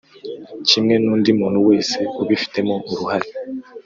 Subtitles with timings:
[0.67, 3.29] kimwe n undi muntu wese ubifitemo uruhare